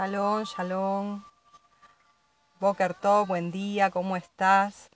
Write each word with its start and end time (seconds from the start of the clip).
Shalom, 0.00 0.44
shalom. 0.46 1.22
Boker 2.58 2.94
Tov, 2.94 3.26
buen 3.26 3.50
día, 3.50 3.90
¿cómo 3.90 4.16
estás? 4.16 4.88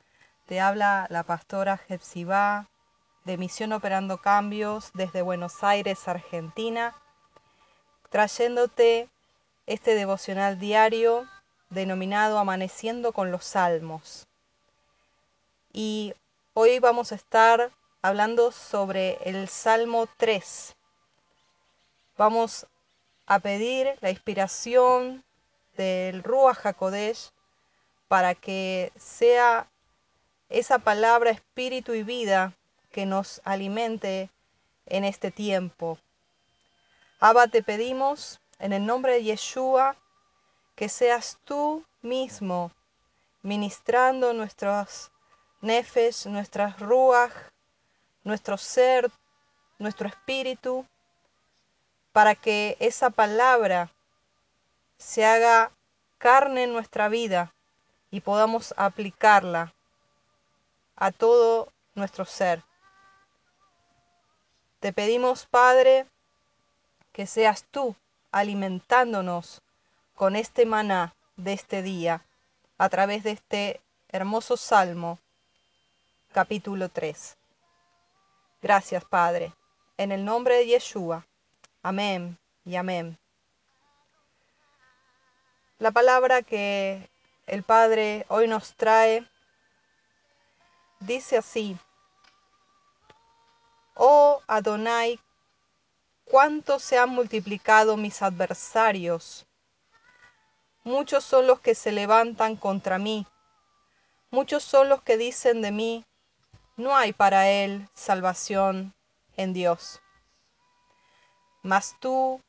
Te 0.47 0.63
habla 0.63 1.07
la 1.11 1.25
pastora 1.25 1.77
Jepsibá 1.77 2.71
de 3.27 3.37
Misión 3.37 3.75
Operando 3.75 4.17
Cambios 4.17 4.93
desde 4.95 5.21
Buenos 5.21 5.63
Aires, 5.63 6.09
Argentina, 6.09 6.97
trayéndote 8.09 9.11
este 9.67 9.95
devocional 9.95 10.59
diario 10.59 11.29
denominado 11.69 12.39
Amaneciendo 12.39 13.13
con 13.13 13.31
los 13.31 13.45
Salmos. 13.45 14.27
Y 15.71 16.15
hoy 16.55 16.79
vamos 16.79 17.13
a 17.13 17.17
estar 17.17 17.73
hablando 18.01 18.53
sobre 18.53 19.19
el 19.29 19.51
Salmo 19.51 20.09
3. 20.17 20.75
Vamos 22.17 22.67
a 23.27 23.39
pedir 23.39 23.97
la 24.01 24.11
inspiración 24.11 25.25
del 25.77 26.23
Ruach 26.23 26.65
HaKodesh 26.65 27.31
para 28.09 28.35
que 28.35 28.93
sea 28.97 29.69
esa 30.49 30.79
palabra 30.79 31.31
espíritu 31.31 31.95
y 31.95 32.03
vida 32.03 32.53
que 32.93 33.07
nos 33.07 33.41
alimente 33.45 34.31
en 34.87 35.05
este 35.05 35.31
tiempo. 35.31 35.99
Abba, 37.19 37.49
te 37.49 37.63
pedimos 37.63 38.41
en 38.59 38.73
el 38.73 38.85
nombre 38.87 39.15
de 39.15 39.25
Yeshua 39.25 39.97
que 40.77 40.89
seas 40.89 41.39
tú 41.45 41.85
mismo 42.03 42.71
ministrando 43.43 44.33
nuestros 44.33 45.11
nefes, 45.61 46.27
nuestras 46.27 46.79
ruach, 46.81 47.33
nuestro 48.23 48.57
ser, 48.57 49.11
nuestro 49.79 50.09
espíritu, 50.09 50.87
para 52.15 52.37
que 52.37 52.77
esa 52.79 53.11
palabra 53.11 53.91
se 54.99 55.27
haga 55.27 55.73
carne 56.19 56.63
en 56.63 56.73
nuestra 56.73 57.09
vida 57.09 57.53
y 58.13 58.21
podamos 58.21 58.73
aplicarla 58.77 59.75
a 60.95 61.11
todo 61.11 61.73
nuestro 61.97 62.25
ser. 62.25 62.63
Te 64.79 64.93
pedimos, 64.93 65.47
Padre, 65.47 66.07
que 67.11 67.27
seas 67.27 67.65
tú 67.73 67.97
alimentándonos 68.31 69.61
con 70.15 70.37
este 70.37 70.67
maná 70.67 71.17
de 71.35 71.55
este 71.55 71.83
día 71.83 72.25
a 72.79 72.89
través 72.91 73.25
de 73.25 73.33
este 73.33 73.81
hermoso 74.07 74.57
salmo, 74.57 75.19
capítulo 76.33 76.89
3. 76.91 77.37
Gracias, 78.63 79.05
Padre, 79.05 79.53
en 79.97 80.13
el 80.13 80.25
nombre 80.25 80.59
de 80.59 80.67
Yeshua. 80.67 81.27
Amén 81.87 82.39
y 82.65 82.77
amén. 82.77 83.19
La 85.79 85.91
palabra 85.91 86.41
que 86.41 87.11
el 87.47 87.63
Padre 87.63 88.25
hoy 88.31 88.49
nos 88.49 88.73
trae 88.73 89.29
dice 91.01 91.37
así, 91.37 91.77
Oh 93.97 94.41
Adonai, 94.47 95.21
cuánto 96.25 96.79
se 96.79 96.97
han 96.97 97.11
multiplicado 97.11 97.99
mis 97.99 98.23
adversarios. 98.23 99.45
Muchos 100.85 101.23
son 101.23 101.47
los 101.47 101.61
que 101.61 101.75
se 101.75 101.93
levantan 101.93 102.57
contra 102.57 102.97
mí. 102.97 103.27
Muchos 104.31 104.65
son 104.65 104.89
los 104.89 105.03
que 105.03 105.19
dicen 105.19 105.61
de 105.61 105.71
mí, 105.71 106.07
no 106.79 106.97
hay 106.97 107.13
para 107.13 107.51
él 107.51 107.87
salvación 107.93 108.95
en 109.37 109.53
Dios. 109.53 110.01
Mas 111.65 111.97
tú, 111.99 112.43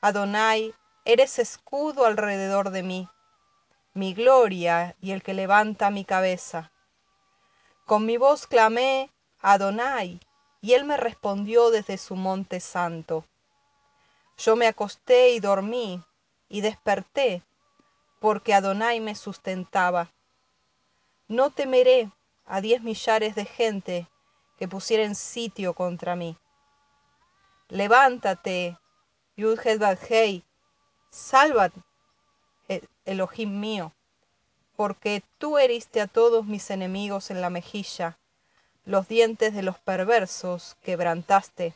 Adonai, 0.00 0.74
eres 1.04 1.38
escudo 1.38 2.06
alrededor 2.06 2.70
de 2.70 2.82
mí, 2.82 3.06
mi 3.92 4.14
gloria 4.14 4.96
y 5.02 5.10
el 5.10 5.22
que 5.22 5.34
levanta 5.34 5.90
mi 5.90 6.06
cabeza. 6.06 6.72
Con 7.84 8.06
mi 8.06 8.16
voz 8.16 8.46
clamé, 8.46 9.10
Adonai, 9.40 10.20
y 10.62 10.72
él 10.72 10.86
me 10.86 10.96
respondió 10.96 11.70
desde 11.70 11.98
su 11.98 12.16
monte 12.16 12.60
santo. 12.60 13.26
Yo 14.38 14.56
me 14.56 14.66
acosté 14.66 15.32
y 15.32 15.40
dormí, 15.40 16.02
y 16.48 16.62
desperté, 16.62 17.42
porque 18.20 18.54
Adonai 18.54 19.00
me 19.00 19.16
sustentaba. 19.16 20.08
No 21.28 21.50
temeré 21.50 22.10
a 22.46 22.62
diez 22.62 22.80
millares 22.80 23.34
de 23.34 23.44
gente 23.44 24.08
que 24.56 24.66
pusieren 24.66 25.14
sitio 25.14 25.74
contra 25.74 26.16
mí. 26.16 26.38
Levántate, 27.70 28.76
Yudhed 29.36 29.78
Badhei, 29.78 30.44
salvad, 31.10 31.70
Elohim 33.04 33.60
mío, 33.60 33.92
porque 34.76 35.22
tú 35.38 35.56
heriste 35.56 36.00
a 36.00 36.06
todos 36.06 36.46
mis 36.46 36.70
enemigos 36.70 37.30
en 37.30 37.40
la 37.40 37.48
mejilla, 37.48 38.18
los 38.84 39.06
dientes 39.06 39.54
de 39.54 39.62
los 39.62 39.78
perversos 39.78 40.76
quebrantaste. 40.82 41.74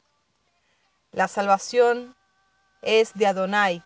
La 1.12 1.28
salvación 1.28 2.16
es 2.82 3.14
de 3.14 3.26
Adonai, 3.28 3.84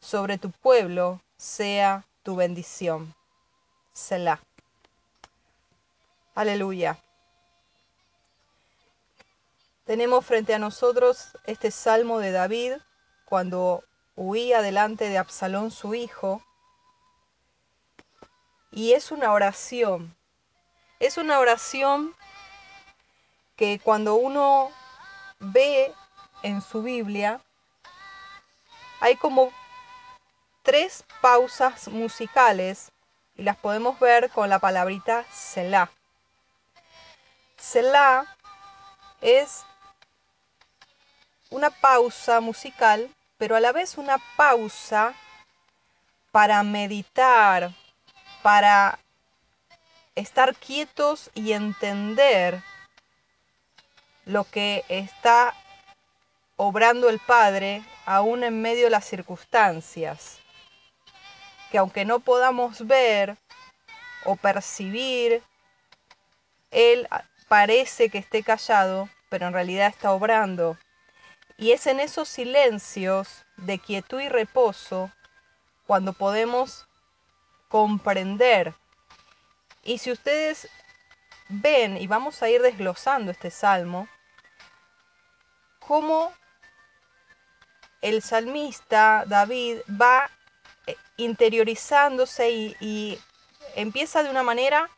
sobre 0.00 0.36
tu 0.36 0.50
pueblo 0.50 1.22
sea 1.36 2.06
tu 2.22 2.36
bendición. 2.36 3.14
Selah. 3.94 4.40
Aleluya. 6.34 6.98
Tenemos 9.84 10.24
frente 10.24 10.54
a 10.54 10.60
nosotros 10.60 11.36
este 11.44 11.72
salmo 11.72 12.20
de 12.20 12.30
David 12.30 12.74
cuando 13.24 13.82
huía 14.14 14.62
delante 14.62 15.08
de 15.08 15.18
Absalón 15.18 15.72
su 15.72 15.94
hijo. 15.94 16.40
Y 18.70 18.92
es 18.92 19.10
una 19.10 19.32
oración. 19.32 20.16
Es 21.00 21.16
una 21.16 21.40
oración 21.40 22.14
que 23.56 23.80
cuando 23.82 24.14
uno 24.14 24.70
ve 25.40 25.92
en 26.44 26.62
su 26.62 26.82
Biblia, 26.82 27.40
hay 29.00 29.16
como 29.16 29.50
tres 30.62 31.04
pausas 31.20 31.88
musicales 31.88 32.92
y 33.34 33.42
las 33.42 33.56
podemos 33.56 33.98
ver 33.98 34.30
con 34.30 34.48
la 34.48 34.60
palabrita 34.60 35.24
Selah. 35.32 35.90
Selah 37.56 38.26
es 39.20 39.64
una 41.52 41.70
pausa 41.70 42.40
musical, 42.40 43.08
pero 43.36 43.56
a 43.56 43.60
la 43.60 43.72
vez 43.72 43.98
una 43.98 44.18
pausa 44.36 45.14
para 46.30 46.62
meditar, 46.62 47.70
para 48.42 48.98
estar 50.14 50.56
quietos 50.56 51.30
y 51.34 51.52
entender 51.52 52.62
lo 54.24 54.44
que 54.44 54.84
está 54.88 55.54
obrando 56.56 57.10
el 57.10 57.18
Padre 57.18 57.82
aún 58.06 58.44
en 58.44 58.62
medio 58.62 58.84
de 58.84 58.90
las 58.90 59.04
circunstancias. 59.04 60.38
Que 61.70 61.78
aunque 61.78 62.04
no 62.04 62.20
podamos 62.20 62.86
ver 62.86 63.36
o 64.24 64.36
percibir, 64.36 65.42
Él 66.70 67.08
parece 67.48 68.08
que 68.08 68.18
esté 68.18 68.42
callado, 68.42 69.08
pero 69.28 69.46
en 69.48 69.52
realidad 69.52 69.88
está 69.88 70.12
obrando. 70.12 70.78
Y 71.62 71.70
es 71.70 71.86
en 71.86 72.00
esos 72.00 72.28
silencios 72.28 73.44
de 73.56 73.78
quietud 73.78 74.20
y 74.20 74.28
reposo 74.28 75.12
cuando 75.86 76.12
podemos 76.12 76.88
comprender. 77.68 78.74
Y 79.84 79.98
si 79.98 80.10
ustedes 80.10 80.68
ven, 81.48 81.98
y 81.98 82.08
vamos 82.08 82.42
a 82.42 82.48
ir 82.48 82.62
desglosando 82.62 83.30
este 83.30 83.52
salmo, 83.52 84.08
cómo 85.78 86.32
el 88.00 88.22
salmista 88.22 89.22
David 89.28 89.82
va 89.88 90.32
eh, 90.88 90.96
interiorizándose 91.16 92.50
y, 92.50 92.76
y 92.80 93.20
empieza 93.76 94.24
de 94.24 94.30
una 94.30 94.42
manera 94.42 94.90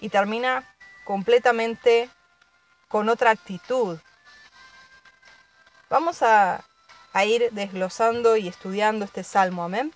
y 0.00 0.08
termina 0.08 0.74
completamente 1.04 2.10
con 2.88 3.08
otra 3.08 3.30
actitud. 3.30 4.00
Vamos 5.90 6.22
a, 6.22 6.64
a 7.12 7.24
ir 7.24 7.50
desglosando 7.50 8.36
y 8.36 8.46
estudiando 8.46 9.04
este 9.04 9.24
salmo, 9.24 9.64
amén. 9.64 9.92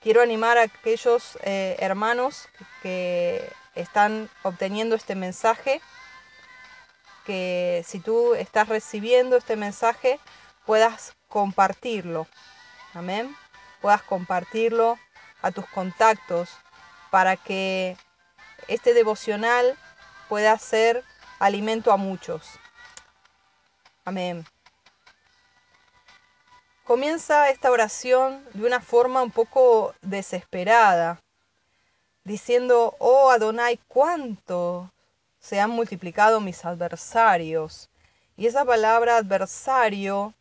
Quiero 0.00 0.22
animar 0.22 0.56
a 0.56 0.62
aquellos 0.62 1.36
eh, 1.42 1.74
hermanos 1.80 2.48
que 2.80 3.52
están 3.74 4.30
obteniendo 4.44 4.94
este 4.94 5.16
mensaje, 5.16 5.80
que 7.26 7.84
si 7.84 7.98
tú 7.98 8.36
estás 8.36 8.68
recibiendo 8.68 9.36
este 9.36 9.56
mensaje, 9.56 10.20
puedas 10.64 11.12
compartirlo, 11.26 12.28
amén. 12.94 13.36
Puedas 13.80 14.02
compartirlo 14.02 14.96
a 15.42 15.50
tus 15.50 15.66
contactos 15.66 16.50
para 17.10 17.36
que 17.36 17.96
este 18.68 18.94
devocional 18.94 19.76
pueda 20.28 20.56
ser 20.56 21.02
alimento 21.40 21.90
a 21.90 21.96
muchos. 21.96 22.60
Amén. 24.04 24.44
comienza 26.90 27.50
esta 27.50 27.70
oración 27.70 28.44
de 28.52 28.66
una 28.66 28.80
forma 28.80 29.22
un 29.22 29.30
poco 29.30 29.94
desesperada, 30.02 31.22
diciendo, 32.24 32.96
oh 32.98 33.30
Adonai, 33.30 33.78
cuánto 33.86 34.92
se 35.38 35.60
han 35.60 35.70
multiplicado 35.70 36.40
mis 36.40 36.64
adversarios. 36.64 37.88
Y 38.36 38.48
esa 38.48 38.64
palabra 38.64 39.18
adversario 39.18 40.34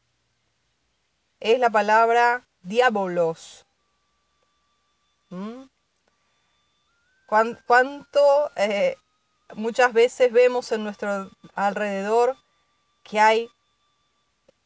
es 1.39 1.59
la 1.59 1.69
palabra 1.69 2.47
diabolos. 2.63 3.67
¿Mm? 5.29 5.65
¿Cuánto 7.27 8.51
eh, 8.55 8.95
muchas 9.53 9.93
veces 9.93 10.31
vemos 10.31 10.71
en 10.71 10.83
nuestro 10.83 11.29
alrededor 11.53 12.37
que 13.09 13.19
hay 13.19 13.51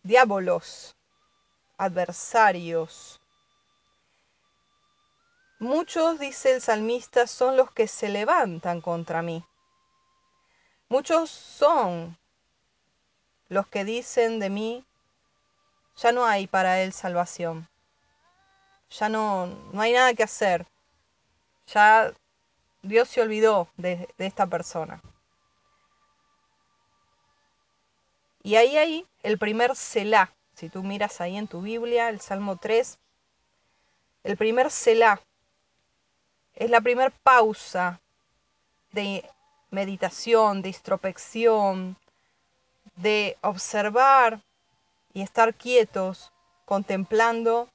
diabolos, 0.03 0.97
adversarios? 1.77 3.21
Muchos, 5.59 6.19
dice 6.19 6.51
el 6.51 6.61
salmista, 6.61 7.25
son 7.25 7.55
los 7.55 7.71
que 7.71 7.87
se 7.87 8.09
levantan 8.09 8.81
contra 8.81 9.21
mí. 9.21 9.45
Muchos 10.89 11.29
son 11.29 12.17
los 13.47 13.65
que 13.67 13.85
dicen 13.85 14.41
de 14.41 14.49
mí, 14.49 14.85
ya 15.95 16.11
no 16.11 16.25
hay 16.25 16.47
para 16.47 16.81
él 16.81 16.91
salvación. 16.91 17.69
Ya 18.89 19.07
no, 19.07 19.47
no 19.71 19.81
hay 19.81 19.93
nada 19.93 20.13
que 20.13 20.23
hacer. 20.23 20.67
Ya 21.67 22.11
Dios 22.81 23.07
se 23.07 23.21
olvidó 23.21 23.69
de, 23.77 24.09
de 24.17 24.25
esta 24.25 24.47
persona. 24.47 25.01
Y 28.43 28.57
ahí 28.57 28.77
hay 28.77 29.07
el 29.23 29.37
primer 29.37 29.75
Selah. 29.75 30.33
Si 30.53 30.69
tú 30.69 30.83
miras 30.83 31.21
ahí 31.21 31.37
en 31.37 31.47
tu 31.47 31.61
Biblia, 31.61 32.09
el 32.09 32.19
Salmo 32.19 32.57
3, 32.57 32.99
el 34.23 34.37
primer 34.37 34.69
Selah 34.69 35.21
es 36.53 36.69
la 36.69 36.81
primera 36.81 37.09
pausa 37.23 38.01
de 38.91 39.27
meditación, 39.71 40.61
de 40.61 40.69
introspección, 40.69 41.97
de 42.97 43.37
observar 43.41 44.41
y 45.13 45.21
estar 45.21 45.55
quietos, 45.55 46.31
contemplando 46.65 47.69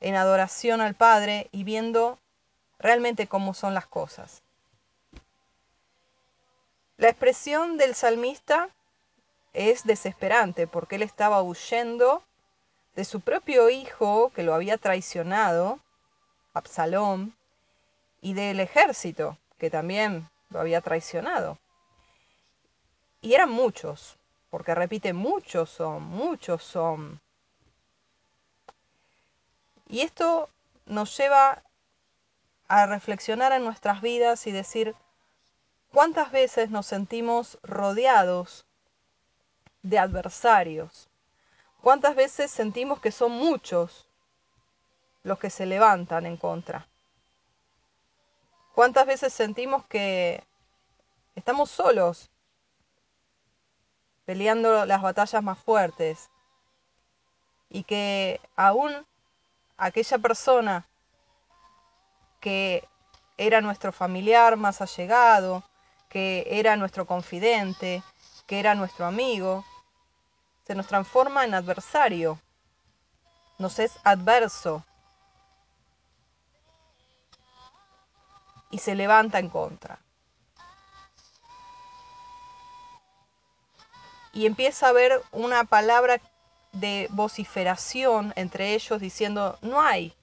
en 0.00 0.16
adoración 0.16 0.80
al 0.80 0.94
Padre 0.94 1.48
y 1.52 1.64
viendo 1.64 2.18
realmente 2.78 3.26
cómo 3.26 3.54
son 3.54 3.74
las 3.74 3.86
cosas. 3.86 4.42
La 6.96 7.08
expresión 7.08 7.76
del 7.76 7.94
salmista 7.94 8.70
es 9.56 9.84
desesperante 9.84 10.66
porque 10.66 10.96
él 10.96 11.02
estaba 11.02 11.42
huyendo 11.42 12.22
de 12.94 13.04
su 13.04 13.20
propio 13.20 13.70
hijo 13.70 14.30
que 14.34 14.42
lo 14.42 14.54
había 14.54 14.78
traicionado 14.78 15.80
Absalón, 16.56 17.36
y 18.22 18.32
del 18.32 18.60
ejército, 18.60 19.36
que 19.58 19.70
también 19.70 20.28
lo 20.50 20.60
había 20.60 20.80
traicionado. 20.80 21.58
Y 23.20 23.34
eran 23.34 23.50
muchos, 23.50 24.16
porque 24.50 24.74
repite, 24.74 25.12
muchos 25.12 25.70
son, 25.70 26.02
muchos 26.02 26.62
son. 26.62 27.20
Y 29.88 30.00
esto 30.00 30.48
nos 30.86 31.16
lleva 31.16 31.62
a 32.68 32.86
reflexionar 32.86 33.52
en 33.52 33.64
nuestras 33.64 34.00
vidas 34.00 34.46
y 34.46 34.52
decir, 34.52 34.94
¿cuántas 35.92 36.32
veces 36.32 36.70
nos 36.70 36.86
sentimos 36.86 37.58
rodeados 37.62 38.65
de 39.88 39.98
adversarios? 39.98 41.08
¿Cuántas 41.80 42.14
veces 42.14 42.50
sentimos 42.50 43.00
que 43.00 43.12
son 43.12 43.32
muchos 43.32 44.06
los 45.26 45.40
que 45.40 45.50
se 45.50 45.66
levantan 45.66 46.24
en 46.24 46.36
contra. 46.36 46.86
¿Cuántas 48.76 49.06
veces 49.06 49.32
sentimos 49.32 49.84
que 49.86 50.44
estamos 51.34 51.68
solos 51.68 52.30
peleando 54.24 54.86
las 54.86 55.02
batallas 55.02 55.42
más 55.42 55.58
fuertes 55.58 56.30
y 57.70 57.82
que 57.82 58.40
aún 58.54 59.04
aquella 59.76 60.18
persona 60.18 60.86
que 62.38 62.88
era 63.36 63.60
nuestro 63.60 63.90
familiar 63.90 64.56
más 64.56 64.80
allegado, 64.80 65.64
que 66.08 66.46
era 66.48 66.76
nuestro 66.76 67.04
confidente, 67.04 68.04
que 68.46 68.60
era 68.60 68.76
nuestro 68.76 69.06
amigo, 69.06 69.64
se 70.66 70.74
nos 70.74 70.86
transforma 70.86 71.44
en 71.44 71.54
adversario, 71.54 72.40
nos 73.58 73.78
es 73.78 73.92
adverso, 74.04 74.84
y 78.70 78.78
se 78.78 78.94
levanta 78.94 79.38
en 79.38 79.48
contra. 79.48 79.98
Y 84.32 84.46
empieza 84.46 84.86
a 84.86 84.90
haber 84.90 85.22
una 85.32 85.64
palabra 85.64 86.20
de 86.72 87.08
vociferación 87.10 88.32
entre 88.36 88.74
ellos 88.74 89.00
diciendo, 89.00 89.58
no 89.62 89.80
hay 89.80 90.14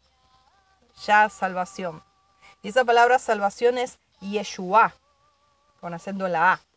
ya 1.05 1.29
salvación. 1.29 2.03
Y 2.61 2.69
esa 2.69 2.85
palabra 2.85 3.17
salvación 3.17 3.77
es 3.77 3.97
Yeshua, 4.19 4.93
con 5.79 5.93
acento 5.93 6.27
la 6.27 6.53
A. 6.53 6.72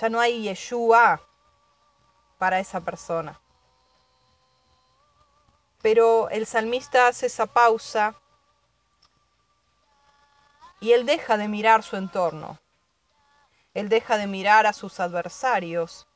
Ya 0.00 0.08
no 0.08 0.20
hay 0.20 0.42
Yeshua 0.42 1.20
para 2.38 2.58
esa 2.58 2.80
persona. 2.80 3.40
Pero 5.82 6.28
el 6.30 6.46
salmista 6.46 7.08
hace 7.08 7.26
esa 7.26 7.46
pausa 7.46 8.14
y 10.80 10.92
él 10.92 11.06
deja 11.06 11.36
de 11.36 11.48
mirar 11.48 11.82
su 11.82 11.96
entorno. 11.96 12.58
Él 13.72 13.88
deja 13.88 14.16
de 14.16 14.26
mirar 14.26 14.66
a 14.66 14.72
sus 14.72 15.00
adversarios. 15.00 16.06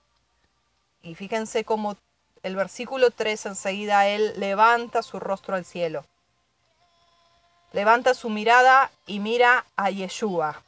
Y 1.02 1.14
fíjense 1.14 1.64
cómo 1.64 1.97
el 2.42 2.56
versículo 2.56 3.11
3 3.11 3.47
enseguida 3.47 4.06
él 4.06 4.35
levanta 4.38 5.02
su 5.02 5.18
rostro 5.18 5.54
al 5.54 5.64
cielo. 5.64 6.04
Levanta 7.73 8.14
su 8.14 8.30
mirada 8.30 8.90
y 9.06 9.20
mira 9.20 9.64
a 9.76 9.90
Yeshua, 9.90 10.62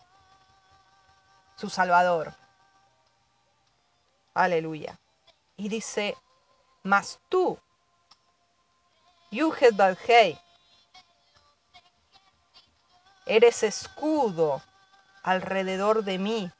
su 1.56 1.70
Salvador. 1.70 2.39
Aleluya. 4.34 4.98
Y 5.56 5.68
dice, 5.68 6.16
mas 6.82 7.20
tú, 7.28 7.58
Yuhet 9.30 9.76
Badhei. 9.76 10.38
Eres 13.26 13.62
escudo 13.62 14.60
alrededor 15.22 16.02
de 16.02 16.18
mí. 16.18 16.50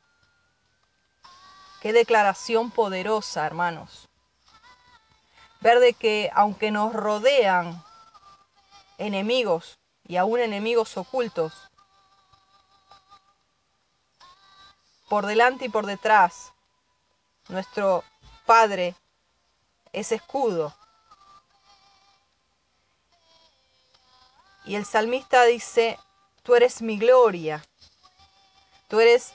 Qué 1.81 1.93
declaración 1.93 2.71
poderosa, 2.71 3.45
hermanos. 3.45 4.09
Ver 5.61 5.81
de 5.81 5.95
que 5.95 6.31
aunque 6.35 6.71
nos 6.71 6.93
rodean 6.93 7.83
enemigos 8.99 9.79
y 10.07 10.17
aún 10.17 10.39
enemigos 10.39 10.97
ocultos, 10.97 11.53
por 15.09 15.27
delante 15.27 15.65
y 15.65 15.69
por 15.69 15.87
detrás, 15.87 16.53
nuestro 17.51 18.05
Padre 18.47 18.95
es 19.93 20.13
escudo 20.13 20.75
Y 24.65 24.77
el 24.77 24.85
salmista 24.85 25.45
dice, 25.47 25.99
tú 26.43 26.55
eres 26.55 26.83
mi 26.83 26.99
gloria. 26.99 27.65
Tú 28.89 29.01
eres, 29.01 29.33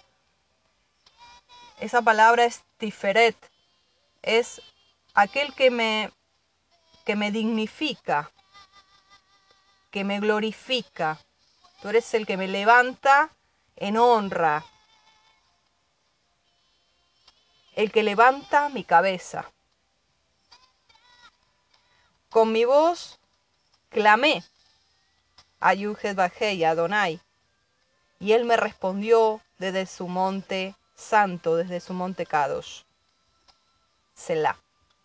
esa 1.79 2.01
palabra 2.01 2.45
es 2.45 2.63
tiferet, 2.77 3.36
es 4.22 4.62
aquel 5.13 5.53
que 5.53 5.72
me, 5.72 6.12
que 7.05 7.15
me 7.15 7.31
dignifica, 7.31 8.31
que 9.91 10.03
me 10.03 10.19
glorifica. 10.19 11.19
Tú 11.81 11.89
eres 11.89 12.13
el 12.13 12.25
que 12.25 12.38
me 12.38 12.48
levanta 12.48 13.29
en 13.75 13.98
honra, 13.98 14.63
el 17.75 17.91
que 17.91 18.03
levanta 18.03 18.70
mi 18.70 18.84
cabeza. 18.84 19.51
Con 22.29 22.51
mi 22.51 22.65
voz 22.65 23.20
clamé 23.89 24.44
a 25.60 25.74
Bajei, 26.15 26.63
a 26.63 26.72
Adonai. 26.72 27.20
Y 28.20 28.32
él 28.32 28.46
me 28.46 28.58
respondió 28.58 29.41
desde 29.58 29.86
su 29.86 30.08
monte 30.08 30.75
santo, 30.96 31.58
desde 31.58 31.82
su 31.82 31.94
monte 31.94 32.25
Kadosh. 32.25 32.84
Selah. 34.13 34.58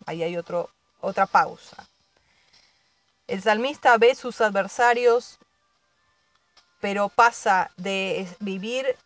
Ahí 0.05 0.23
hay 0.23 0.37
otra 0.37 1.25
pausa. 1.25 1.87
El 3.27 3.41
salmista 3.41 3.97
ve 3.97 4.15
sus 4.15 4.41
adversarios, 4.41 5.37
pero 6.79 7.09
pasa 7.09 7.71
de 7.77 8.27
vivir 8.39 8.97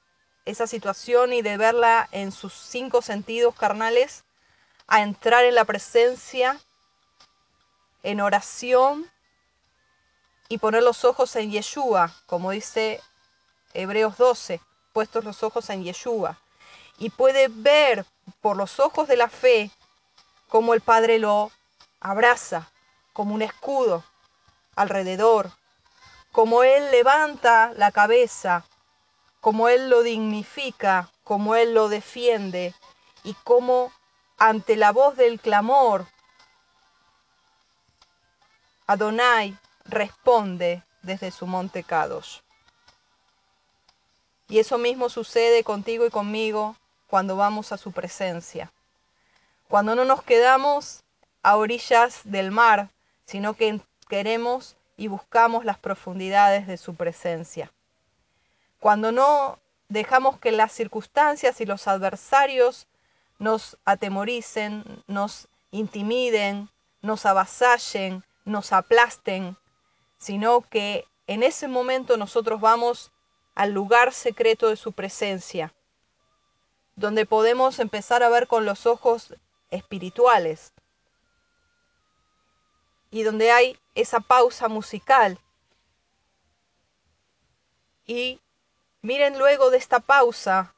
esa 0.45 0.67
situación 0.67 1.33
y 1.33 1.41
de 1.41 1.57
verla 1.57 2.07
en 2.11 2.31
sus 2.31 2.53
cinco 2.53 3.01
sentidos 3.01 3.55
carnales 3.55 4.23
a 4.87 5.01
entrar 5.01 5.43
en 5.43 5.55
la 5.55 5.65
presencia, 5.65 6.59
en 8.03 8.21
oración 8.21 9.09
y 10.47 10.59
poner 10.59 10.83
los 10.83 11.03
ojos 11.03 11.35
en 11.35 11.51
Yeshua, 11.51 12.13
como 12.27 12.51
dice 12.51 13.01
Hebreos 13.73 14.17
12, 14.17 14.61
puestos 14.93 15.25
los 15.25 15.41
ojos 15.43 15.69
en 15.71 15.83
Yeshua. 15.83 16.39
Y 16.97 17.09
puede 17.09 17.47
ver 17.49 18.05
por 18.41 18.55
los 18.55 18.79
ojos 18.79 19.07
de 19.07 19.17
la 19.17 19.27
fe 19.27 19.71
cómo 20.47 20.73
el 20.73 20.81
Padre 20.81 21.19
lo 21.19 21.51
abraza 21.99 22.69
como 23.11 23.33
un 23.33 23.41
escudo 23.41 24.03
alrededor, 24.75 25.51
como 26.31 26.63
Él 26.63 26.91
levanta 26.91 27.73
la 27.75 27.91
cabeza, 27.91 28.65
como 29.45 29.69
Él 29.69 29.91
lo 29.91 30.01
dignifica, 30.01 31.11
como 31.23 31.55
Él 31.55 31.75
lo 31.75 31.87
defiende 31.87 32.73
y 33.23 33.35
como 33.43 33.91
ante 34.39 34.75
la 34.75 34.91
voz 34.91 35.17
del 35.17 35.39
clamor, 35.39 36.07
Adonai 38.87 39.55
responde 39.83 40.81
desde 41.03 41.29
su 41.29 41.45
monte 41.45 41.83
Kadosh. 41.83 42.39
Y 44.47 44.57
eso 44.57 44.79
mismo 44.79 45.09
sucede 45.09 45.63
contigo 45.63 46.07
y 46.07 46.09
conmigo 46.09 46.75
cuando 47.05 47.35
vamos 47.35 47.71
a 47.71 47.77
su 47.77 47.91
presencia. 47.91 48.73
Cuando 49.67 49.93
no 49.93 50.05
nos 50.05 50.23
quedamos 50.23 51.03
a 51.43 51.55
orillas 51.57 52.21
del 52.23 52.49
mar, 52.49 52.89
sino 53.27 53.53
que 53.53 53.79
queremos 54.09 54.75
y 54.97 55.07
buscamos 55.07 55.65
las 55.65 55.77
profundidades 55.77 56.65
de 56.65 56.77
su 56.77 56.95
presencia. 56.95 57.71
Cuando 58.79 59.11
no 59.11 59.59
dejamos 59.89 60.39
que 60.39 60.51
las 60.51 60.71
circunstancias 60.71 61.61
y 61.61 61.65
los 61.65 61.87
adversarios 61.87 62.87
nos 63.39 63.77
atemoricen, 63.85 65.03
nos 65.07 65.47
intimiden, 65.71 66.69
nos 67.01 67.25
avasallen, 67.25 68.23
nos 68.45 68.71
aplasten, 68.71 69.57
sino 70.17 70.61
que 70.61 71.05
en 71.27 71.43
ese 71.43 71.67
momento 71.67 72.17
nosotros 72.17 72.61
vamos 72.61 73.11
al 73.55 73.71
lugar 73.71 74.13
secreto 74.13 74.69
de 74.69 74.75
su 74.75 74.91
presencia, 74.91 75.73
donde 76.95 77.25
podemos 77.25 77.79
empezar 77.79 78.23
a 78.23 78.29
ver 78.29 78.47
con 78.47 78.65
los 78.65 78.85
ojos 78.85 79.33
espirituales 79.69 80.73
y 83.11 83.23
donde 83.23 83.51
hay 83.51 83.79
esa 83.95 84.19
pausa 84.19 84.67
musical. 84.67 85.39
Y 88.05 88.39
miren 89.05 89.37
luego 89.37 89.69
de 89.69 89.77
esta 89.77 89.99
pausa 89.99 90.73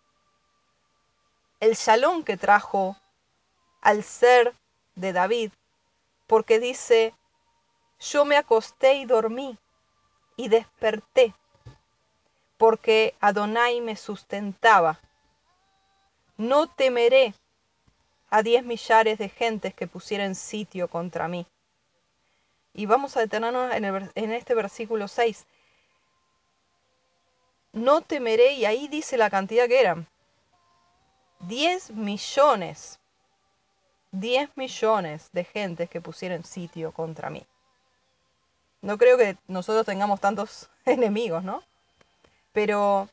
el 1.61 1.75
shalom 1.75 2.25
que 2.25 2.35
trajo 2.35 2.97
al 3.79 4.03
ser 4.03 4.53
de 4.95 5.13
David, 5.13 5.51
porque 6.27 6.59
dice, 6.59 7.13
yo 7.99 8.25
me 8.25 8.35
acosté 8.35 8.95
y 8.95 9.05
dormí 9.05 9.57
y 10.35 10.49
desperté, 10.49 11.33
porque 12.57 13.15
Adonai 13.21 13.79
me 13.79 13.95
sustentaba. 13.95 14.99
No 16.35 16.67
temeré 16.67 17.33
a 18.29 18.43
diez 18.43 18.63
millares 18.65 19.17
de 19.19 19.29
gentes 19.29 19.73
que 19.73 19.87
pusieran 19.87 20.35
sitio 20.35 20.89
contra 20.89 21.29
mí. 21.29 21.47
Y 22.73 22.87
vamos 22.87 23.15
a 23.15 23.21
detenernos 23.21 23.73
en, 23.73 23.85
en 23.85 24.31
este 24.33 24.53
versículo 24.53 25.07
6. 25.07 25.47
No 27.77 28.01
temeré, 28.01 28.53
y 28.53 28.65
ahí 28.65 28.87
dice 28.87 29.17
la 29.17 29.29
cantidad 29.29 29.67
que 29.67 29.79
eran. 29.79 30.07
10 31.41 31.91
millones, 31.91 32.99
10 34.11 34.49
millones 34.57 35.29
de 35.31 35.43
gentes 35.43 35.87
que 35.87 36.01
pusieron 36.01 36.43
sitio 36.43 36.91
contra 36.91 37.29
mí. 37.29 37.45
No 38.81 38.97
creo 38.97 39.15
que 39.15 39.37
nosotros 39.47 39.85
tengamos 39.85 40.19
tantos 40.19 40.71
enemigos, 40.85 41.43
¿no? 41.43 41.61
Pero 42.51 43.09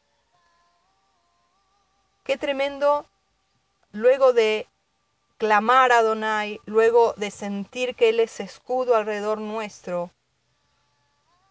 qué 2.25 2.39
tremendo 2.39 3.05
luego 3.93 4.33
de 4.33 4.67
clamar 5.37 5.93
a 5.93 6.03
Donai, 6.03 6.59
luego 6.65 7.13
de 7.19 7.31
sentir 7.31 7.95
que 7.97 8.09
Él 8.09 8.19
es 8.19 8.41
escudo 8.41 8.97
alrededor 8.97 9.43
nuestro, 9.43 10.11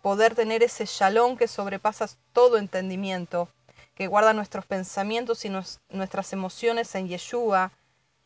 poder 0.03 0.35
tener 0.35 0.63
ese 0.63 0.85
shalom 0.85 1.37
que 1.37 1.47
sobrepasa 1.47 2.09
todo 2.33 2.57
entendimiento, 2.57 3.47
que 3.95 4.07
guarda 4.07 4.33
nuestros 4.33 4.65
pensamientos 4.65 5.45
y 5.45 5.49
nuestras 5.49 6.33
emociones 6.33 6.93
en 6.95 7.07
Yeshua, 7.07 7.71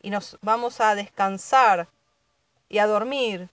y 0.02 0.10
nos 0.10 0.40
vamos 0.42 0.82
a 0.82 0.96
descansar 0.96 1.88
y 2.68 2.80
a 2.80 2.88
dormir 2.88 3.50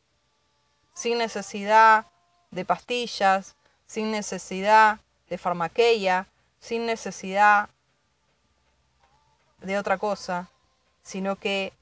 sin 0.95 1.19
necesidad 1.19 2.07
de 2.51 2.65
pastillas, 2.65 3.57
sin 3.87 4.11
necesidad 4.11 5.01
de 5.29 5.37
farmaqueia, 5.37 6.27
sin 6.61 6.87
necesidad 6.87 7.69
de 9.61 9.77
otra 9.77 9.99
cosa, 9.99 10.49
sino 11.03 11.37
que 11.37 11.75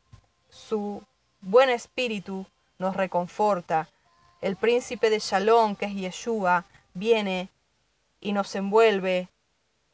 su 0.50 1.04
buen 1.40 1.70
espíritu 1.70 2.46
nos 2.78 2.96
reconforta. 2.96 3.88
El 4.42 4.56
príncipe 4.56 5.08
de 5.08 5.20
Shalom, 5.20 5.76
que 5.76 5.86
es 5.86 5.94
Yeshua, 5.94 6.64
viene 6.94 7.48
y 8.20 8.32
nos 8.32 8.52
envuelve, 8.56 9.28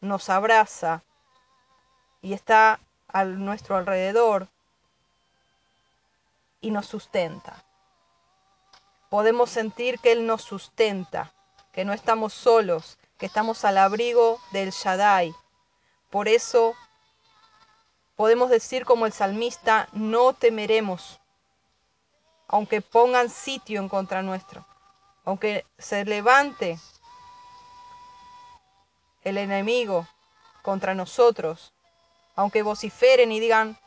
nos 0.01 0.31
abraza 0.31 1.03
y 2.23 2.33
está 2.33 2.81
a 3.09 3.25
nuestro 3.25 3.77
alrededor 3.77 4.49
y 6.63 6.71
nos 6.71 6.87
sustenta. 6.87 7.63
Podemos 9.11 9.51
sentir 9.51 9.99
que 9.99 10.13
Él 10.13 10.27
nos 10.27 10.45
sustenta, 10.45 11.31
que 11.71 11.85
no 11.85 11.93
estamos 11.93 12.33
solos, 12.33 12.97
que 13.19 13.27
estamos 13.27 13.67
al 13.67 13.77
abrigo 13.77 14.41
del 14.53 14.71
Shaddai. 14.71 15.35
Por 16.09 16.27
eso 16.27 16.75
podemos 18.17 18.49
decir 18.49 18.87
como 18.87 19.05
el 19.05 19.13
salmista, 19.13 19.89
no 19.93 20.33
temeremos, 20.33 21.18
aunque 22.49 22.81
pongan 22.81 23.29
sitio 23.29 23.81
en 23.81 23.89
contra 23.89 24.23
nuestro, 24.23 24.67
aunque 25.25 25.67
se 25.79 26.05
levante 26.05 26.79
el 29.23 29.37
enemigo 29.37 30.07
contra 30.63 30.95
nosotros, 30.95 31.73
aunque 32.35 32.63
vociferen 32.63 33.31
y 33.33 33.41
digan, 33.41 33.79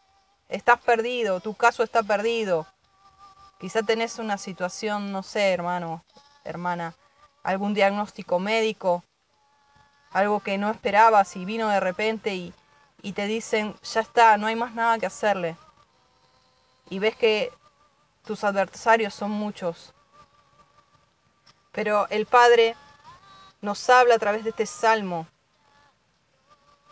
estás 0.48 0.80
perdido, 0.80 1.40
tu 1.40 1.56
caso 1.56 1.84
está 1.84 2.04
perdido. 2.04 2.68
Quizá 3.60 3.82
tenés 3.82 4.20
una 4.20 4.38
situación, 4.38 5.12
no 5.12 5.24
sé, 5.24 5.54
hermano, 5.54 6.04
hermana, 6.44 6.94
algún 7.44 7.74
diagnóstico 7.74 8.40
médico, 8.40 9.04
algo 10.12 10.42
que 10.42 10.58
no 10.58 10.70
esperabas 10.70 11.36
y 11.36 11.46
vino 11.46 11.70
de 11.70 11.80
repente 11.80 12.36
y, 12.36 12.54
y 13.02 13.14
te 13.14 13.26
dicen, 13.26 13.76
ya 13.84 14.02
está, 14.02 14.38
no 14.38 14.48
hay 14.48 14.56
más 14.56 14.74
nada 14.74 15.00
que 15.00 15.06
hacerle. 15.06 15.56
Y 16.90 17.00
ves 17.00 17.16
que 17.16 17.52
tus 18.26 18.44
adversarios 18.44 19.14
son 19.14 19.32
muchos. 19.32 19.94
Pero 21.72 22.08
el 22.10 22.26
Padre 22.26 22.76
nos 23.62 23.90
habla 23.90 24.16
a 24.16 24.20
través 24.20 24.44
de 24.44 24.50
este 24.50 24.66
salmo 24.66 25.28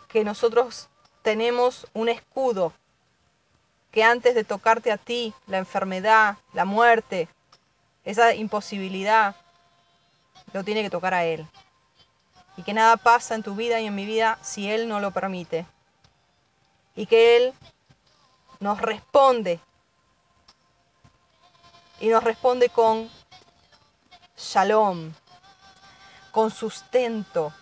que 0.08 0.24
nosotros 0.24 0.88
tenemos 1.22 1.86
un 1.92 2.08
escudo 2.08 2.72
que 3.90 4.04
antes 4.04 4.34
de 4.34 4.44
tocarte 4.44 4.92
a 4.92 4.96
ti, 4.96 5.34
la 5.46 5.58
enfermedad, 5.58 6.36
la 6.52 6.64
muerte, 6.64 7.28
esa 8.04 8.34
imposibilidad, 8.34 9.34
lo 10.52 10.64
tiene 10.64 10.82
que 10.82 10.90
tocar 10.90 11.14
a 11.14 11.24
Él. 11.24 11.46
Y 12.56 12.62
que 12.62 12.72
nada 12.72 12.96
pasa 12.96 13.34
en 13.34 13.42
tu 13.42 13.54
vida 13.54 13.80
y 13.80 13.86
en 13.86 13.94
mi 13.94 14.06
vida 14.06 14.38
si 14.42 14.70
Él 14.70 14.88
no 14.88 15.00
lo 15.00 15.10
permite 15.10 15.66
y 16.94 17.06
que 17.06 17.36
Él 17.36 17.54
nos 18.58 18.80
responde. 18.80 19.60
Y 22.00 22.08
nos 22.08 22.24
responde 22.24 22.68
con 22.68 23.10
shalom, 24.36 25.12
con 26.32 26.50
sustento. 26.50 27.52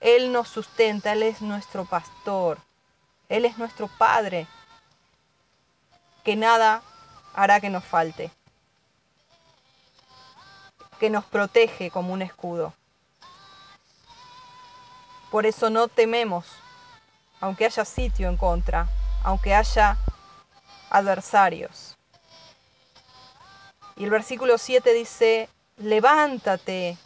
Él 0.00 0.30
nos 0.30 0.48
sustenta, 0.48 1.12
Él 1.12 1.22
es 1.22 1.40
nuestro 1.40 1.86
pastor, 1.86 2.58
Él 3.28 3.46
es 3.46 3.56
nuestro 3.58 3.88
Padre, 3.88 4.46
que 6.22 6.36
nada 6.36 6.82
hará 7.34 7.60
que 7.60 7.70
nos 7.70 7.84
falte, 7.84 8.30
que 11.00 11.08
nos 11.10 11.24
protege 11.24 11.90
como 11.90 12.12
un 12.12 12.22
escudo. 12.22 12.74
Por 15.30 15.46
eso 15.46 15.70
no 15.70 15.88
tememos 15.88 16.44
aunque 17.44 17.66
haya 17.66 17.84
sitio 17.84 18.28
en 18.30 18.38
contra, 18.38 18.88
aunque 19.22 19.54
haya 19.54 19.98
adversarios. 20.88 21.93
Y 23.96 24.04
el 24.04 24.10
versículo 24.10 24.58
7 24.58 24.92
dice, 24.92 25.48
levántate, 25.76 26.96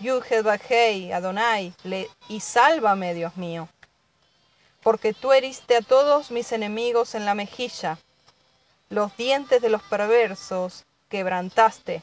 Yudhebahei, 0.00 1.12
Adonai, 1.12 1.74
y 2.28 2.40
sálvame, 2.40 3.14
Dios 3.14 3.36
mío. 3.36 3.68
porque 4.82 5.12
tú 5.12 5.32
heriste 5.32 5.76
a 5.76 5.82
todos 5.82 6.30
mis 6.30 6.52
enemigos 6.52 7.14
en 7.14 7.26
la 7.26 7.34
mejilla, 7.34 7.98
los 8.88 9.14
dientes 9.16 9.60
de 9.60 9.68
los 9.68 9.82
perversos 9.82 10.84
quebrantaste. 11.08 12.02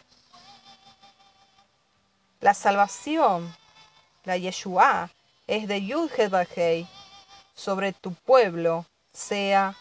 La 2.40 2.54
salvación, 2.54 3.56
la 4.26 4.38
Yeshua, 4.38 5.10
es 5.48 5.68
de 5.68 5.86
Yud 5.86 6.12
sobre 7.56 7.94
tu 7.94 8.14
pueblo 8.14 8.86
sea 9.12 9.76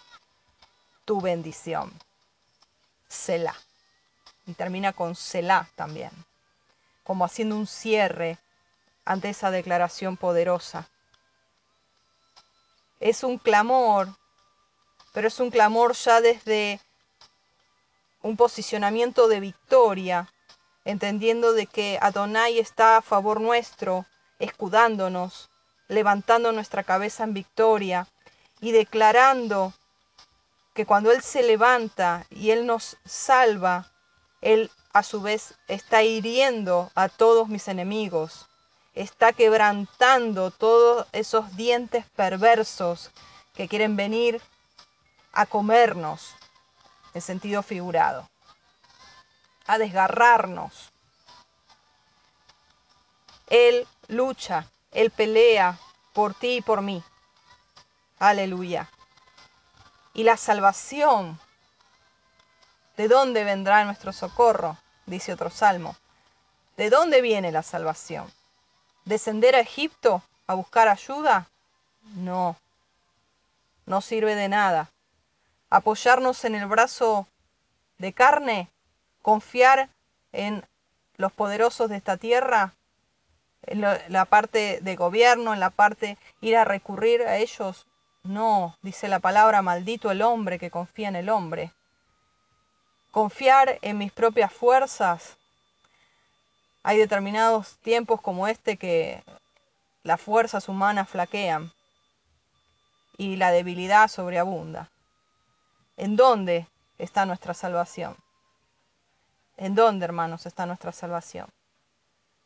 tu 1.05 1.21
bendición. 1.21 1.93
Selah. 3.09 3.66
Y 4.47 4.55
termina 4.55 4.93
con 4.93 5.15
Selah 5.15 5.69
también, 5.75 6.11
como 7.05 7.25
haciendo 7.25 7.57
un 7.57 7.67
cierre 7.67 8.39
ante 9.05 9.31
esa 9.31 9.51
declaración 9.51 10.17
poderosa. 10.17 10.89
Es 13.01 13.23
un 13.25 13.39
clamor, 13.39 14.09
pero 15.13 15.29
es 15.29 15.41
un 15.41 15.51
clamor 15.51 15.95
ya 15.95 16.21
desde 16.21 16.81
un 18.23 18.37
posicionamiento 18.37 19.29
de 19.29 19.41
victoria, 19.41 20.33
entendiendo 20.85 21.53
de 21.53 21.67
que 21.67 21.99
Adonai 22.01 22.59
está 22.59 22.97
a 22.97 23.03
favor 23.03 23.41
nuestro, 23.41 24.07
escudándonos, 24.39 25.51
levantando 25.89 26.53
nuestra 26.53 26.83
cabeza 26.83 27.25
en 27.25 27.35
victoria 27.35 28.09
y 28.61 28.73
declarando 28.73 29.73
que 30.75 30.87
cuando 30.87 31.13
Él 31.13 31.23
se 31.23 31.43
levanta 31.43 32.27
y 32.31 32.51
Él 32.51 32.67
nos 32.67 32.97
salva, 33.05 33.93
Él 34.47 34.71
a 34.93 35.03
su 35.03 35.21
vez 35.23 35.55
está 35.67 36.05
hiriendo 36.05 36.93
a 36.95 37.09
todos 37.09 37.49
mis 37.49 37.67
enemigos, 37.67 38.47
está 38.95 39.33
quebrantando 39.33 40.53
todos 40.53 41.09
esos 41.11 41.57
dientes 41.57 42.07
perversos 42.15 43.11
que 43.57 43.67
quieren 43.67 43.97
venir 43.97 44.41
a 45.33 45.47
comernos, 45.47 46.37
en 47.13 47.23
sentido 47.23 47.65
figurado, 47.65 48.31
a 49.67 49.79
desgarrarnos. 49.79 50.93
Él 53.49 53.85
lucha, 54.07 54.71
Él 54.93 55.11
pelea 55.11 55.77
por 56.13 56.35
ti 56.35 56.59
y 56.59 56.61
por 56.61 56.83
mí. 56.83 57.03
Aleluya. 58.21 58.89
Y 60.15 60.23
la 60.23 60.37
salvación, 60.37 61.37
¿de 62.97 63.09
dónde 63.09 63.45
vendrá 63.45 63.85
nuestro 63.85 64.13
socorro? 64.13 64.77
Dice 65.07 65.33
otro 65.33 65.51
salmo. 65.51 65.97
¿De 66.77 66.91
dónde 66.91 67.23
viene 67.23 67.53
la 67.53 67.63
salvación? 67.63 68.31
¿Descender 69.05 69.55
a 69.55 69.61
Egipto 69.61 70.23
a 70.47 70.55
buscar 70.55 70.89
ayuda? 70.89 71.49
No, 72.15 72.57
no 73.87 74.01
sirve 74.01 74.35
de 74.35 74.49
nada. 74.49 74.91
Apoyarnos 75.71 76.45
en 76.45 76.55
el 76.55 76.67
brazo 76.67 77.27
de 77.99 78.13
carne, 78.13 78.69
confiar 79.23 79.89
en 80.33 80.65
los 81.17 81.33
poderosos 81.33 81.89
de 81.89 81.97
esta 81.97 82.17
tierra, 82.17 82.75
en 83.63 83.81
la 83.81 84.25
parte 84.27 84.81
de 84.83 84.97
gobierno, 84.97 85.53
en 85.53 85.61
la 85.61 85.71
parte 85.71 86.19
ir 86.41 86.57
a 86.57 86.65
recurrir 86.65 87.23
a 87.23 87.37
ellos. 87.39 87.87
No, 88.23 88.77
dice 88.83 89.09
la 89.09 89.19
palabra, 89.19 89.63
maldito 89.63 90.11
el 90.11 90.23
hombre 90.23 90.59
que 90.59 90.71
confía 90.71 91.09
en 91.09 91.17
el 91.17 91.29
hombre. 91.29 91.73
Confiar 93.17 93.79
en 93.81 93.97
mis 93.97 94.13
propias 94.13 94.53
fuerzas. 94.53 95.39
Hay 96.83 96.99
determinados 96.99 97.79
tiempos 97.79 98.21
como 98.21 98.47
este 98.47 98.77
que 98.77 99.25
las 100.03 100.21
fuerzas 100.21 100.69
humanas 100.69 101.09
flaquean 101.09 101.73
y 103.17 103.37
la 103.37 103.53
debilidad 103.53 104.09
sobreabunda. 104.09 104.91
¿En 105.97 106.15
dónde 106.15 106.69
está 106.99 107.25
nuestra 107.25 107.55
salvación? 107.55 108.15
¿En 109.57 109.75
dónde, 109.75 110.05
hermanos, 110.05 110.45
está 110.45 110.67
nuestra 110.67 110.93
salvación? 110.93 111.49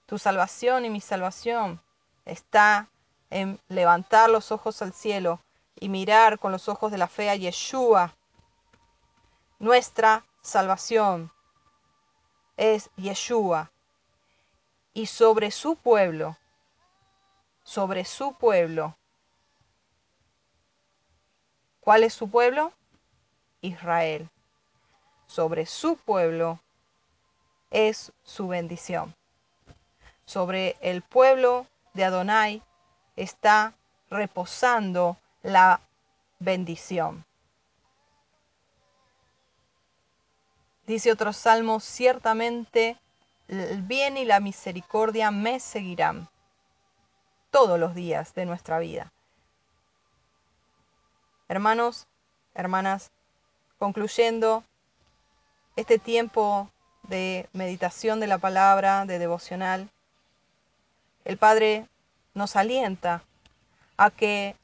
Tu 0.07 0.21
salvación 0.21 0.85
y 0.85 0.91
mi 0.91 1.01
salvación 1.01 1.81
está 2.27 2.87
en 3.31 3.59
levantar 3.67 4.31
los 4.31 4.53
ojos 4.53 4.83
al 4.83 4.93
cielo 4.93 5.41
y 5.75 5.89
mirar 5.89 6.39
con 6.39 6.53
los 6.53 6.69
ojos 6.69 6.93
de 6.93 6.99
la 6.99 7.09
fe 7.09 7.29
a 7.29 7.35
Yeshua. 7.35 8.15
Nuestra 9.59 10.23
salvación 10.43 11.31
es 12.57 12.91
Yeshua. 12.97 13.71
Y 14.93 15.07
sobre 15.07 15.51
su 15.53 15.77
pueblo, 15.77 16.37
sobre 17.63 18.05
su 18.05 18.35
pueblo. 18.35 18.97
¿Cuál 21.81 22.03
es 22.03 22.13
su 22.13 22.29
pueblo? 22.29 22.73
Israel. 23.61 24.29
Sobre 25.27 25.65
su 25.67 25.97
pueblo 25.97 26.59
es 27.71 28.13
su 28.25 28.49
bendición 28.49 29.15
sobre 30.31 30.77
el 30.81 31.03
pueblo 31.03 31.67
de 31.93 32.05
Adonai 32.05 32.63
está 33.17 33.75
reposando 34.11 35.17
la 35.43 35.81
bendición. 36.39 37.25
Dice 40.91 41.13
otro 41.13 41.33
salmo, 41.33 41.79
ciertamente 41.79 42.99
el 43.47 43.81
bien 43.83 44.17
y 44.17 44.25
la 44.25 44.41
misericordia 44.41 45.31
me 45.31 45.61
seguirán 45.61 46.29
todos 47.53 47.79
los 47.79 47.95
días 47.95 48.35
de 48.35 48.45
nuestra 48.45 48.81
vida. 48.81 49.13
Hermanos, 51.47 52.09
hermanas, 52.55 53.13
concluyendo 53.79 54.65
este 55.77 56.01
tiempo 56.01 56.69
de 57.05 57.49
meditación 57.53 58.19
de 58.19 58.27
la 58.27 58.39
palabra, 58.39 59.07
de 59.07 59.21
devocional, 59.21 59.89
el 61.25 61.39
Padre 61.39 61.87
nos 62.35 62.57
alienta 62.57 63.23
a 63.97 64.11
que, 64.11 64.57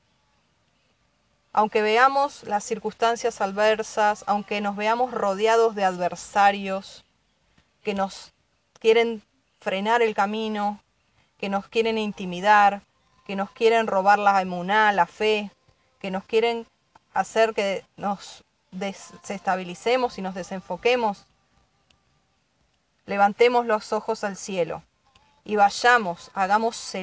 aunque 1.57 1.81
veamos 1.81 2.43
las 2.43 2.65
circunstancias 2.65 3.41
adversas, 3.41 4.25
aunque 4.27 4.61
nos 4.61 4.77
veamos 4.77 5.11
rodeados 5.11 5.75
de 5.75 5.85
adversarios 5.85 7.03
que 7.83 7.95
nos 7.95 8.35
quieren 8.79 9.23
frenar 9.59 10.03
el 10.03 10.15
camino, 10.15 10.79
que 11.39 11.49
nos 11.49 11.67
quieren 11.67 11.97
intimidar, 11.97 12.83
que 13.25 13.37
nos 13.37 13.51
quieren 13.53 13.87
robar 13.87 14.19
la 14.19 14.43
emuná, 14.43 14.93
la 14.93 15.07
fe, 15.07 15.51
que 15.99 16.11
nos 16.11 16.25
quieren 16.25 16.67
hacer 17.15 17.55
que 17.55 17.87
nos 17.97 18.45
desestabilicemos 18.71 20.19
y 20.19 20.23
nos 20.23 20.35
desenfoquemos, 20.35 21.25
levantemos 23.07 23.65
los 23.65 23.95
ojos 23.95 24.25
al 24.25 24.37
cielo 24.37 24.83
y 25.43 25.57
vayamos, 25.57 26.31
hagamos 26.35 26.95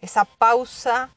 esa 0.00 0.24
pausa 0.24 1.10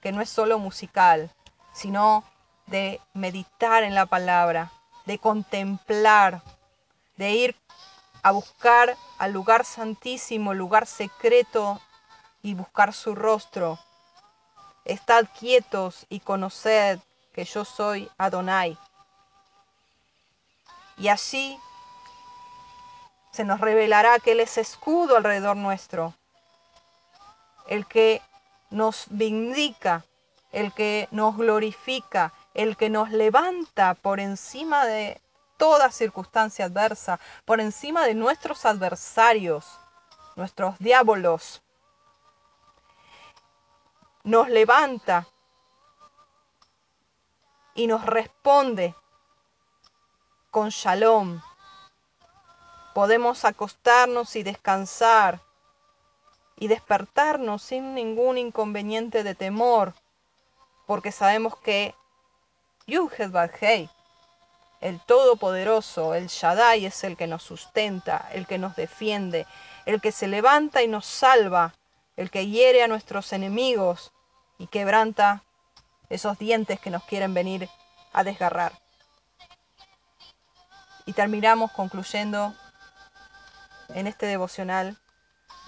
que 0.00 0.12
no 0.12 0.20
es 0.20 0.30
solo 0.30 0.58
musical, 0.58 1.30
sino 1.72 2.24
de 2.66 3.00
meditar 3.14 3.82
en 3.82 3.94
la 3.94 4.06
palabra, 4.06 4.72
de 5.06 5.18
contemplar, 5.18 6.42
de 7.16 7.30
ir 7.30 7.56
a 8.22 8.30
buscar 8.30 8.96
al 9.18 9.32
lugar 9.32 9.64
santísimo, 9.64 10.54
lugar 10.54 10.86
secreto 10.86 11.80
y 12.42 12.54
buscar 12.54 12.92
su 12.92 13.14
rostro. 13.14 13.78
Estad 14.84 15.26
quietos 15.38 16.06
y 16.08 16.20
conoced 16.20 16.98
que 17.32 17.44
yo 17.44 17.64
soy 17.64 18.10
Adonai. 18.18 18.78
Y 20.96 21.08
allí 21.08 21.58
se 23.32 23.44
nos 23.44 23.60
revelará 23.60 24.18
que 24.18 24.32
Él 24.32 24.40
es 24.40 24.58
escudo 24.58 25.16
alrededor 25.16 25.56
nuestro, 25.56 26.14
el 27.68 27.86
que 27.86 28.20
nos 28.70 29.06
vindica, 29.10 30.04
el 30.52 30.72
que 30.72 31.08
nos 31.10 31.36
glorifica, 31.36 32.32
el 32.54 32.76
que 32.76 32.90
nos 32.90 33.10
levanta 33.10 33.94
por 33.94 34.20
encima 34.20 34.86
de 34.86 35.20
toda 35.56 35.90
circunstancia 35.90 36.66
adversa, 36.66 37.20
por 37.44 37.60
encima 37.60 38.06
de 38.06 38.14
nuestros 38.14 38.64
adversarios, 38.64 39.66
nuestros 40.36 40.78
diábolos. 40.78 41.62
Nos 44.22 44.48
levanta 44.48 45.26
y 47.74 47.86
nos 47.86 48.04
responde 48.04 48.94
con 50.50 50.70
shalom, 50.70 51.40
Podemos 52.94 53.44
acostarnos 53.44 54.34
y 54.34 54.42
descansar 54.42 55.40
y 56.58 56.68
despertarnos 56.68 57.62
sin 57.62 57.94
ningún 57.94 58.36
inconveniente 58.36 59.22
de 59.22 59.34
temor, 59.34 59.94
porque 60.86 61.12
sabemos 61.12 61.56
que 61.56 61.94
Yuhed 62.86 63.30
el 64.80 65.00
Todopoderoso, 65.00 66.14
el 66.14 66.28
Shaddai, 66.28 66.86
es 66.86 67.04
el 67.04 67.16
que 67.16 67.26
nos 67.26 67.42
sustenta, 67.42 68.28
el 68.32 68.46
que 68.46 68.58
nos 68.58 68.76
defiende, 68.76 69.46
el 69.86 70.00
que 70.00 70.12
se 70.12 70.28
levanta 70.28 70.82
y 70.82 70.88
nos 70.88 71.04
salva, 71.06 71.74
el 72.16 72.30
que 72.30 72.46
hiere 72.46 72.82
a 72.82 72.88
nuestros 72.88 73.32
enemigos, 73.32 74.12
y 74.56 74.66
quebranta 74.66 75.42
esos 76.08 76.38
dientes 76.38 76.80
que 76.80 76.90
nos 76.90 77.04
quieren 77.04 77.34
venir 77.34 77.68
a 78.12 78.24
desgarrar. 78.24 78.72
Y 81.06 81.12
terminamos 81.12 81.72
concluyendo 81.72 82.54
en 83.90 84.06
este 84.06 84.26
devocional 84.26 84.96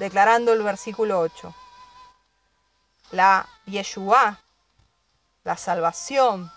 declarando 0.01 0.55
el 0.55 0.63
versículo 0.63 1.21
8. 1.21 1.55
La 3.11 3.47
Yeshua, 3.67 4.41
la 5.45 5.59
salvación, 5.59 6.51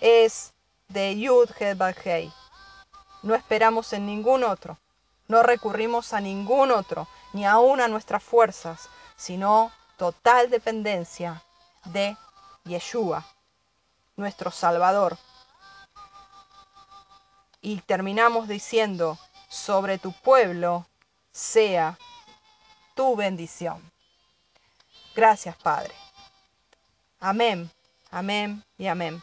es 0.00 0.52
de 0.88 1.16
Yud 1.16 1.50
Hei. 2.04 2.32
No 3.22 3.36
esperamos 3.36 3.92
en 3.92 4.06
ningún 4.06 4.42
otro, 4.42 4.76
no 5.28 5.44
recurrimos 5.44 6.12
a 6.12 6.20
ningún 6.20 6.72
otro, 6.72 7.06
ni 7.32 7.46
aún 7.46 7.80
a 7.80 7.86
nuestras 7.86 8.24
fuerzas, 8.24 8.88
sino 9.16 9.70
total 9.96 10.50
dependencia 10.50 11.40
de 11.84 12.16
Yeshua, 12.64 13.24
nuestro 14.16 14.50
Salvador. 14.50 15.16
Y 17.60 17.82
terminamos 17.82 18.48
diciendo, 18.48 19.16
sobre 19.48 19.98
tu 19.98 20.10
pueblo 20.10 20.86
sea 21.30 21.96
tu 22.98 23.14
bendición. 23.14 23.80
Gracias, 25.14 25.54
Padre. 25.54 25.94
Amén, 27.20 27.70
amén 28.10 28.64
y 28.76 28.88
amén. 28.88 29.22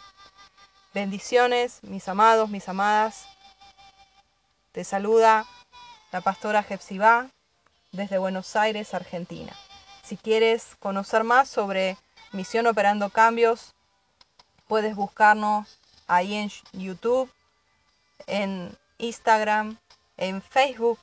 Bendiciones, 0.94 1.84
mis 1.84 2.08
amados, 2.08 2.50
mis 2.50 2.70
amadas. 2.70 3.26
Te 4.72 4.86
saluda 4.86 5.46
la 6.14 6.22
pastora 6.22 6.64
Jepsibá 6.64 7.28
desde 7.92 8.18
Buenos 8.18 8.56
Aires, 8.56 8.94
Argentina. 8.94 9.52
Si 10.06 10.16
quieres 10.16 10.78
conocer 10.80 11.26
más 11.26 11.50
sobre 11.50 11.98
Misión 12.32 12.68
Operando 12.68 13.10
Cambios, 13.10 13.74
puedes 14.70 14.96
buscarnos 14.96 15.82
ahí 16.08 16.36
en 16.36 16.50
YouTube, 16.72 17.30
en 18.26 18.74
Instagram, 19.00 19.78
en 20.16 20.42
Facebook 20.42 20.98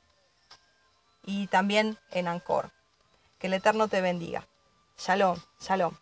y 1.24 1.46
también 1.46 1.98
en 2.11 2.28
Anchor. 2.28 2.70
Que 3.38 3.46
el 3.48 3.54
Eterno 3.54 3.88
te 3.88 4.00
bendiga. 4.00 4.46
Shalom, 4.98 5.38
shalom. 5.61 5.94